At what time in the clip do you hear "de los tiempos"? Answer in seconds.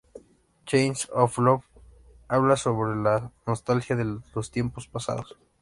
3.95-4.87